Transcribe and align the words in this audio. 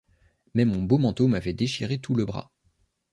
Mais 0.55 0.65
mon 0.65 0.81
beau 0.81 0.97
manteau 0.97 1.27
m'avait 1.27 1.53
déchiré 1.53 1.99
tout 1.99 2.15
le 2.15 2.25
bras. 2.25 2.51